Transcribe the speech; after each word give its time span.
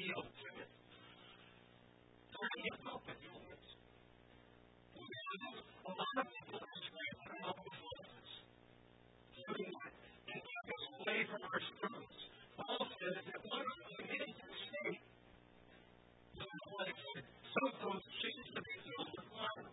feel 0.00 0.24
to. 0.24 0.48
Don't 2.32 2.52
get 2.64 2.76
help 2.88 3.04
with 3.04 3.20
it. 3.20 3.64
A 5.80 5.92
lot 5.92 6.16
of 6.16 6.26
people 6.32 6.56
are 6.56 6.76
screwed 6.80 7.18
from 7.20 7.36
help 7.44 7.60
with 7.60 7.76
losses. 7.84 8.30
Doing 9.44 9.72
that 9.76 9.92
can 10.24 10.40
keep 10.40 10.66
us 10.72 10.84
away 11.04 11.20
from 11.28 11.40
our 11.44 11.60
students. 11.60 12.16
Paul 12.56 12.80
says 12.80 13.16
that 13.28 13.40
one 13.44 13.60
of 13.60 13.76
them 13.76 14.08
is 14.08 14.40
the 14.40 14.56
state. 14.56 15.04
Sometimes 17.60 18.04
change 18.24 18.48
the 18.56 18.62
result 18.72 19.12
of 19.20 19.26
life. 19.36 19.68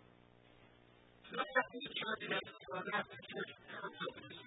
Not 1.31 1.47
after 1.55 1.79
the 1.87 1.91
church 2.03 2.23
has 2.35 2.47
gone 2.67 2.87
after 2.99 3.19
church, 3.31 3.51
there 3.63 3.79
will 3.79 4.11
be 4.27 4.46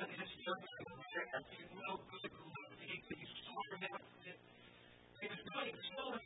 There 0.00 0.08
is 0.10 0.16
no 5.98 6.19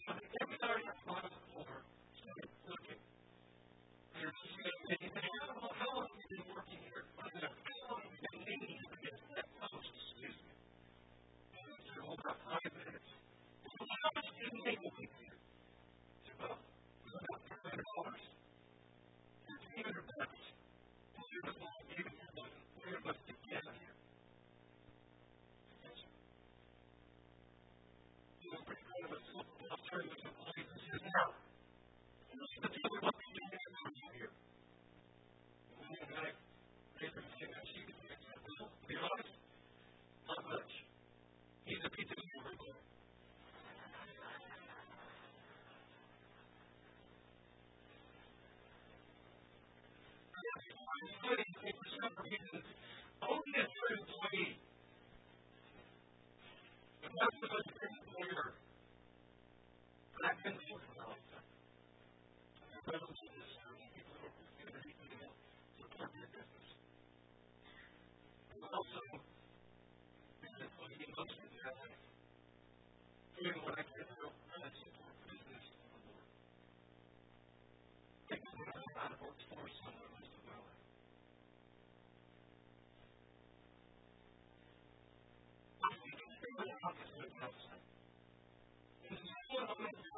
business, 52.52 52.68
only 53.22 53.58
a 53.60 53.66
certain 53.68 54.04
employee 54.04 54.63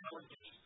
intelligence 0.00 0.60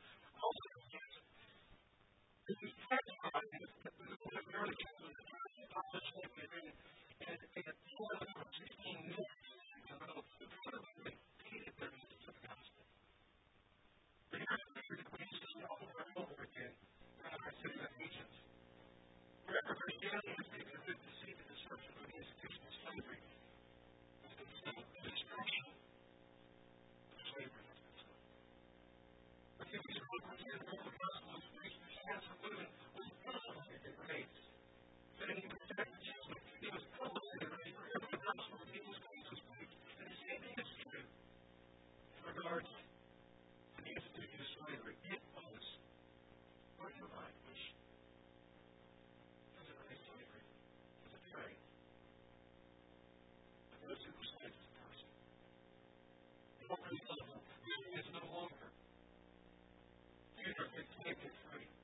saved 61.04 61.18
us 61.24 61.32
free. 61.52 61.83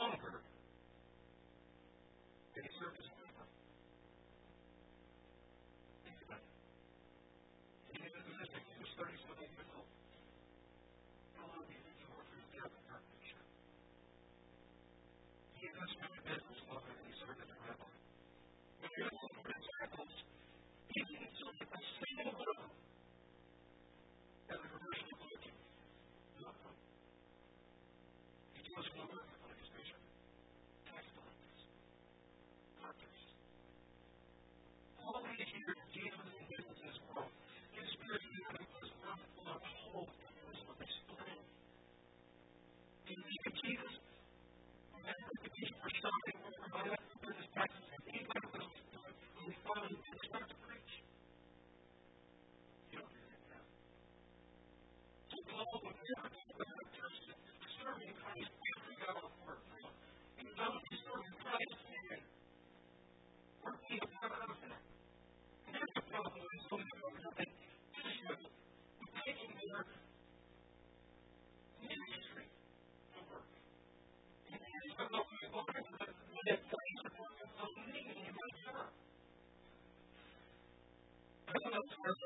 longer 0.00 0.42
Yes. 81.84 82.21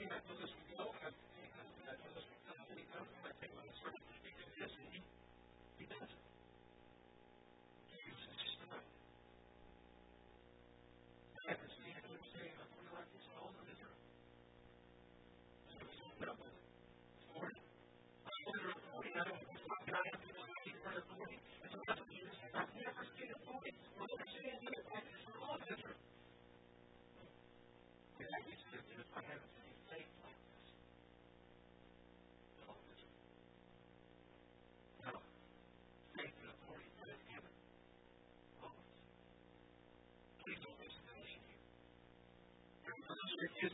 looking 0.04 0.18
at 0.18 0.28
position 0.28 0.73
It 43.44 43.52
is 43.68 43.74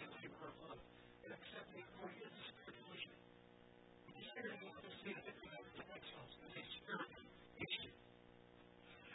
the 0.00 0.06
labor 0.10 0.50
love 0.66 0.80
and 1.24 1.30
accepting 1.34 1.86
for 1.98 2.08
his 2.10 2.32
spiritual 2.50 2.86
mission. 2.90 3.14
The 4.10 4.24
Spirit 4.34 4.58
wants 4.64 4.82
to 4.82 4.90
think 5.04 5.18
about 5.20 5.88
ourselves 5.88 6.34
as 6.44 6.52
a 6.54 6.64
spiritual 6.82 7.26
issue. 7.60 7.92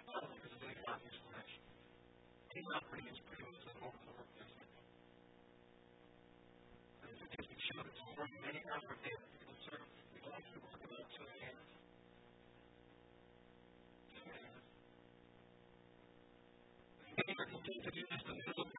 Not 0.10 0.26
because 0.32 0.54
of 0.56 0.62
any 0.64 0.80
obvious 0.88 1.18
flesh. 1.28 1.54
He's 2.50 2.68
not 2.72 2.84
bringing 2.90 3.14
his 3.14 3.22
premiums 3.30 3.62
the 3.62 3.74
workplace. 3.80 4.54
This 7.04 7.20
is 7.20 7.30
just 7.30 7.50
a 7.50 7.60
show 7.70 7.80
that's 7.84 8.02
already 8.04 8.38
many 8.42 8.62
hours 8.68 8.90
a 8.90 8.98
day. 9.06 9.16
People 9.16 9.58
serve. 9.70 9.86
People 10.16 10.32
to 10.34 10.60
work 10.60 10.82
about 10.82 11.08
two 11.14 11.28
hands. 11.40 11.68
Two 14.18 14.32
hands. 14.34 14.64
They 17.20 17.36
to 17.84 17.92
do 17.92 18.04
this 18.10 18.22
in 18.24 18.34
the 18.34 18.44
middle 18.44 18.64
of 18.64 18.79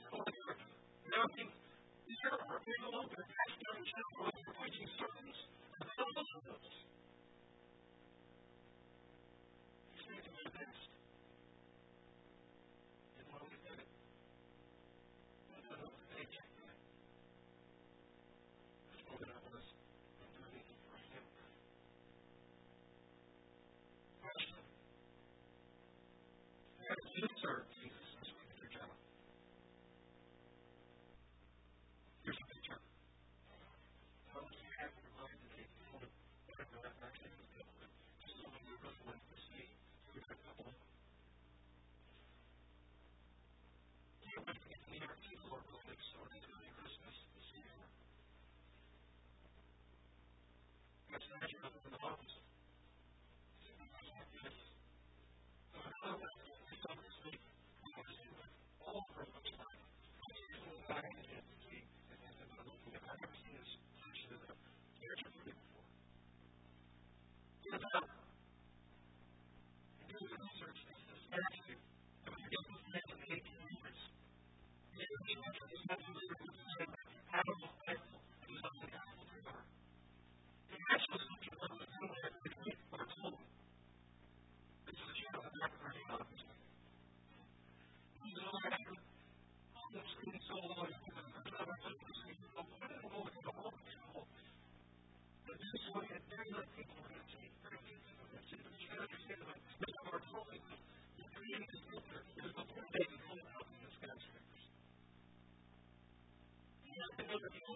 asking, 1.21 1.49
is 2.09 2.17
there 2.25 2.33
a 2.33 2.43
hurt 2.49 2.63
people 2.65 2.91
that 2.97 3.27
pass 3.29 3.53
down 3.61 3.75
the 3.77 3.85
chapel 3.85 4.25
when 4.25 4.33
they're 4.41 4.57
preaching 4.57 4.89
sermons? 4.97 5.37
I 5.81 5.85
don't 6.01 6.13
know 6.17 6.41
those. 6.49 7.00
Thank 44.35 44.47
you. 51.53 52.00
absolutely 75.91 77.80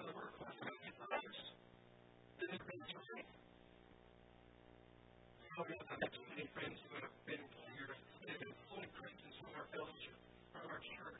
into 0.00 0.12
the 1.00 1.08
has 2.48 2.60
been 2.64 2.80
we 5.68 5.76
have 5.76 5.88
had 5.92 6.08
so 6.08 6.22
many 6.32 6.48
friends 6.56 6.80
who 6.88 6.96
have 7.04 7.12
been 7.28 7.44
here 7.76 7.92
and 7.92 8.30
have 8.32 8.40
been 8.40 8.54
fully 8.72 8.88
Christians 8.96 9.36
with 9.44 9.52
our 9.60 9.68
fellowship, 9.76 10.16
from 10.56 10.72
our 10.72 10.80
church. 10.80 11.19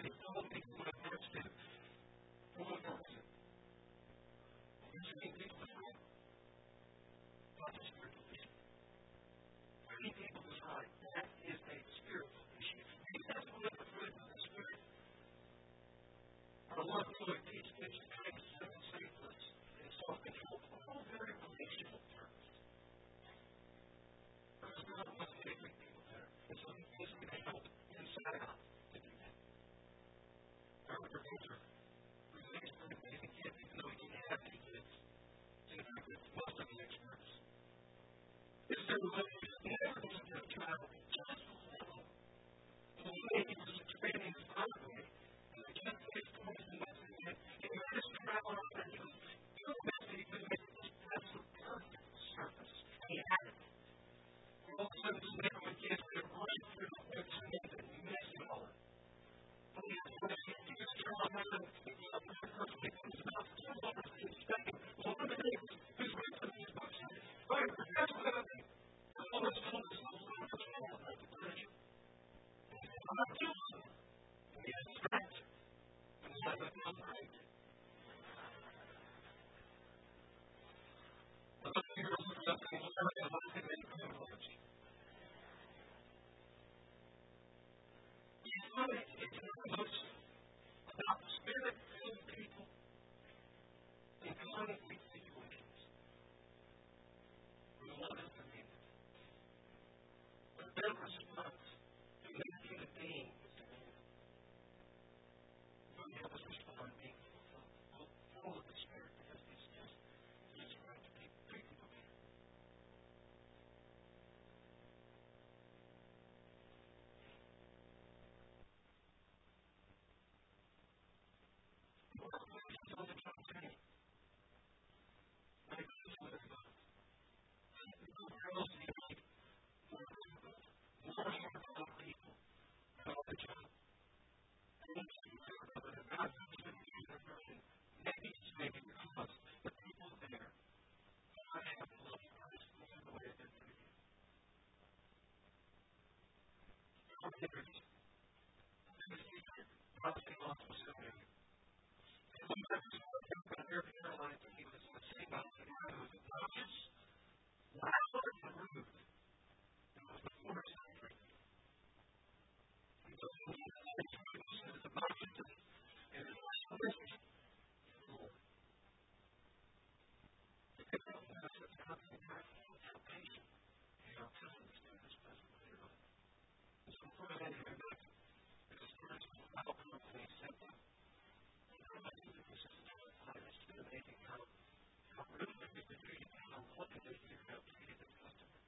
opportunity 185.91 186.27
to 186.31 186.41
know 186.51 186.63
what 186.79 186.89
it 186.95 187.03
is 187.11 187.19
you. 187.27 187.37
to 187.67 187.73
see 187.83 187.93
this 187.99 188.13
customer. 188.23 188.59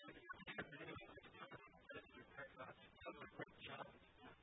So 0.00 0.04
if 0.12 0.16
you 0.20 0.30
see 0.44 0.56
a 0.60 0.64
video 0.68 0.94
of 0.96 1.10
this 1.16 1.28
customer, 1.38 1.78
that's 1.92 2.12
a 2.16 2.24
great, 2.36 2.54
uh, 2.60 2.72
that's 3.04 3.20
a 3.22 3.30
great 3.36 3.56
job 3.64 3.84
it's 3.88 4.12
done. 4.20 4.38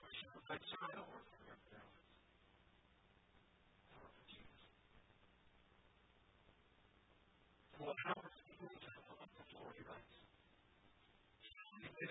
For 0.00 0.10
sure, 0.18 0.38
I 0.50 0.56
work 1.10 1.26
for 1.30 1.38
everybody 1.46 1.76
else. 1.78 1.98
How 8.04 8.14
are 8.16 8.32
people 8.48 8.70
to 8.70 8.90
help 8.94 9.08
us 9.22 9.30
before 9.36 9.70
he 9.76 9.82
writes? 9.86 10.16
He 11.80 11.88
did 12.00 12.10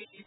fees 0.00 0.26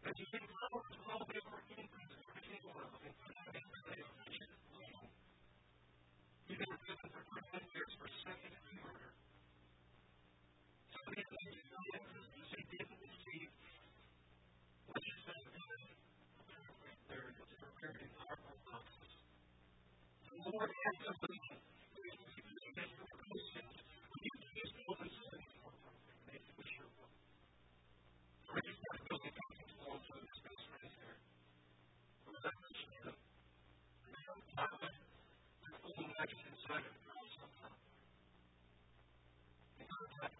As 0.00 0.16
you 0.16 0.26
think 0.32 0.48
about 0.48 0.80
the 0.80 0.96
small 0.96 1.20
network 1.28 1.66
increases 1.76 2.24
for 2.24 2.40
anyone 2.40 2.88
in 3.04 3.12
finance 3.20 3.68
today 3.84 4.00
are 4.00 4.16
mentioned 4.16 4.56
below. 4.72 5.12
These 6.48 6.62
are 6.64 6.80
given 6.88 7.08
for 7.12 7.22
competitors 7.28 7.92
for 8.00 8.08
second 8.24 8.52
and 8.56 8.80
third. 8.80 9.12
Some 10.88 11.04
of 11.04 11.12
these 11.12 11.30
things 11.36 11.68
are 11.68 11.84
answers 12.00 12.26
they 12.48 12.64
didn't 12.80 13.00
receive, 13.04 13.50
which 14.88 15.04
is 15.04 15.20
then 15.20 15.42
apparently 15.52 16.96
third 17.04 17.34
is 17.36 17.60
a 17.60 17.70
very 17.84 18.08
powerful 18.16 18.56
process. 18.72 19.12
The 19.20 20.36
Lord 20.48 20.70
answers. 20.80 21.18
We 21.20 22.08
can 22.08 22.24
the 22.88 23.18
questions. 23.20 23.74
We 23.84 24.18
can 24.24 24.36
keep 24.48 24.64
this 24.64 24.72
open 24.88 25.10
so 25.12 25.29
We're 28.50 28.62
just 28.66 28.82
not 28.82 29.00
building 29.08 29.34
companies 29.36 29.74
long-term 29.78 30.26
space 30.40 30.64
right 30.74 30.94
there. 30.98 31.18
As 32.30 32.44
I 32.46 32.52
mentioned, 32.58 32.94
the 33.06 33.12
American 34.10 34.42
climate, 34.54 34.96
the 35.62 35.70
global 35.80 36.06
nitrogen 36.18 36.54
cycle, 36.66 36.96
and 36.96 37.28
so 37.36 37.44
on. 37.62 37.72
In 39.80 39.86
contact 39.86 40.39